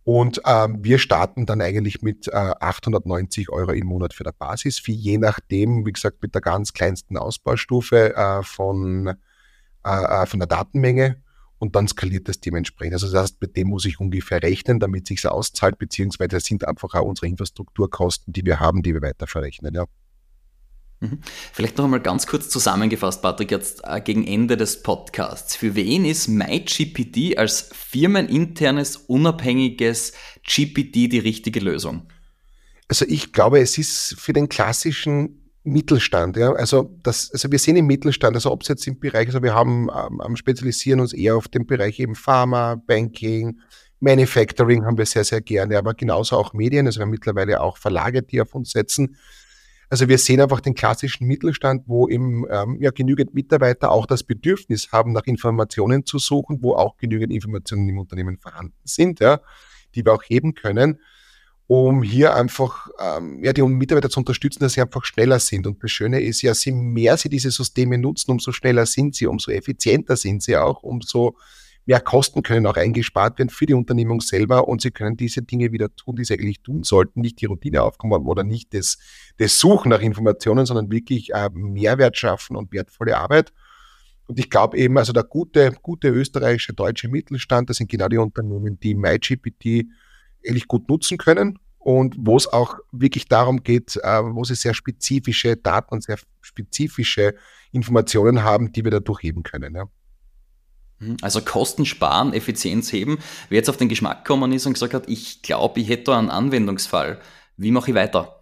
[0.05, 4.85] Und ähm, wir starten dann eigentlich mit äh, 890 Euro im Monat für der Basis,
[4.85, 9.15] wie je nachdem, wie gesagt, mit der ganz kleinsten Ausbaustufe äh, von,
[9.85, 11.23] äh, äh von der Datenmenge
[11.57, 12.95] und dann skaliert das dementsprechend.
[12.95, 16.93] Also das heißt, mit dem muss ich ungefähr rechnen, damit sich auszahlt, beziehungsweise sind einfach
[16.95, 19.73] auch unsere Infrastrukturkosten, die wir haben, die wir weiter verrechnen.
[19.73, 19.85] Ja.
[21.03, 21.19] Mhm.
[21.51, 25.55] Vielleicht noch einmal ganz kurz zusammengefasst, Patrick, jetzt äh, gegen Ende des Podcasts.
[25.55, 30.13] Für wen ist MyGPT als firmeninternes, unabhängiges
[30.47, 32.07] GPT die richtige Lösung?
[32.87, 36.53] Also ich glaube, es ist für den klassischen Mittelstand, ja.
[36.53, 39.53] Also das, also wir sehen im Mittelstand, also ob es jetzt im Bereich, also wir
[39.53, 39.89] haben
[40.25, 43.59] ähm, spezialisieren uns eher auf den Bereich eben Pharma, Banking,
[43.99, 46.85] Manufacturing haben wir sehr, sehr gerne, aber genauso auch Medien.
[46.85, 49.17] Also wir haben mittlerweile auch Verlage, die auf uns setzen.
[49.89, 54.23] Also wir sehen einfach den klassischen Mittelstand, wo eben ähm, ja, genügend Mitarbeiter auch das
[54.23, 59.39] Bedürfnis haben, nach Informationen zu suchen, wo auch genügend Informationen im Unternehmen vorhanden sind, ja,
[59.95, 60.99] die wir auch heben können,
[61.67, 65.67] um hier einfach ähm, ja, die Mitarbeiter zu unterstützen, dass sie einfach schneller sind.
[65.67, 69.27] Und das Schöne ist ja, je mehr sie diese Systeme nutzen, umso schneller sind sie,
[69.27, 71.37] umso effizienter sind sie auch, umso
[71.85, 75.71] mehr Kosten können auch eingespart werden für die Unternehmung selber und sie können diese Dinge
[75.71, 78.97] wieder tun, die sie eigentlich tun sollten, nicht die Routine aufkommen oder nicht das,
[79.37, 83.51] das Suchen nach Informationen, sondern wirklich äh, Mehrwert schaffen und wertvolle Arbeit.
[84.27, 88.17] Und ich glaube eben, also der gute, gute österreichische, deutsche Mittelstand, das sind genau die
[88.17, 89.87] Unternehmen, die MyGPT
[90.41, 94.73] ehrlich gut nutzen können und wo es auch wirklich darum geht, äh, wo sie sehr
[94.73, 97.35] spezifische Daten und sehr spezifische
[97.71, 99.75] Informationen haben, die wir da durchheben können.
[99.75, 99.85] Ja.
[100.99, 101.17] Mhm.
[101.21, 103.19] Also Kosten sparen, Effizienz heben.
[103.49, 106.19] Wer jetzt auf den Geschmack gekommen ist und gesagt hat, ich glaube, ich hätte da
[106.19, 107.19] einen Anwendungsfall.
[107.57, 108.39] Wie mache ich weiter?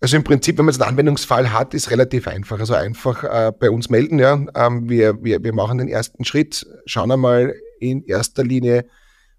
[0.00, 2.60] Also im Prinzip, wenn man jetzt einen Anwendungsfall hat, ist relativ einfach.
[2.60, 4.18] Also einfach äh, bei uns melden.
[4.18, 4.44] Ja.
[4.54, 8.86] Ähm, wir, wir, wir machen den ersten Schritt, schauen einmal in erster Linie,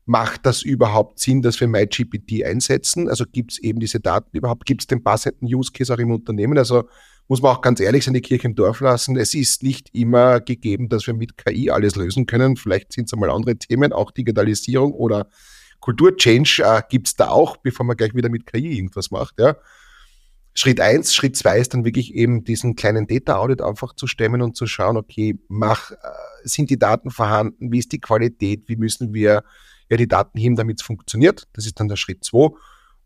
[0.06, 3.08] macht das überhaupt Sinn, dass wir MyGPT einsetzen?
[3.08, 4.66] Also gibt es eben diese Daten überhaupt?
[4.66, 6.58] Gibt es den passenden Use Case auch im Unternehmen?
[6.58, 6.86] Also
[7.28, 9.18] muss man auch ganz ehrlich sein, die Kirche im Dorf lassen.
[9.18, 12.56] Es ist nicht immer gegeben, dass wir mit KI alles lösen können.
[12.56, 15.28] Vielleicht sind es einmal andere Themen, auch Digitalisierung oder
[15.80, 19.40] Kulturchange äh, gibt es da auch, bevor man gleich wieder mit KI irgendwas macht.
[19.40, 19.58] Ja.
[20.54, 24.42] Schritt eins, Schritt zwei ist dann wirklich eben diesen kleinen Data Audit einfach zu stemmen
[24.42, 25.96] und zu schauen, okay, mach, äh,
[26.44, 29.44] sind die Daten vorhanden, wie ist die Qualität, wie müssen wir
[29.90, 31.48] ja die Daten heben, damit es funktioniert.
[31.54, 32.50] Das ist dann der Schritt zwei.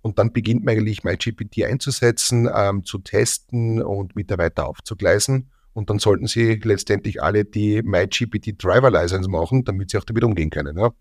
[0.02, 5.52] Und dann beginnt man eigentlich MyGPT einzusetzen, ähm, zu testen und Mitarbeiter aufzugleisen.
[5.74, 10.24] Und dann sollten Sie letztendlich alle die MyGPT Driver License machen, damit Sie auch damit
[10.24, 10.78] umgehen können.
[10.78, 10.92] Ja.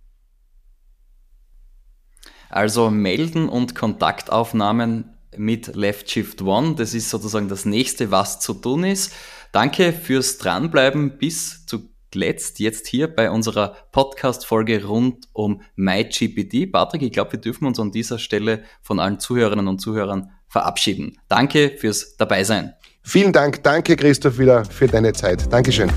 [2.50, 6.74] Also melden und Kontaktaufnahmen mit Left Shift One.
[6.74, 9.12] Das ist sozusagen das nächste, was zu tun ist.
[9.52, 16.70] Danke fürs Dranbleiben bis zu letzt jetzt hier bei unserer Podcast-Folge rund um MyGPT.
[16.70, 21.18] Patrick, ich glaube, wir dürfen uns an dieser Stelle von allen Zuhörerinnen und Zuhörern verabschieden.
[21.28, 22.74] Danke fürs Dabeisein.
[23.02, 23.62] Vielen Dank.
[23.62, 25.52] Danke, Christoph, wieder für deine Zeit.
[25.52, 25.90] Dankeschön.